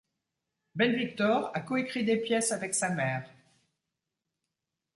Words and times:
Ben-Victor 0.73 1.51
a 1.53 1.59
coécrit 1.59 2.03
des 2.03 2.17
pièces 2.17 2.51
avec 2.51 2.73
sa 2.73 2.89
mère. 2.89 3.29